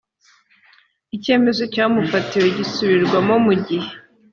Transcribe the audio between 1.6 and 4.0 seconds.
cyamufatiwe gisubirwamo mu gihe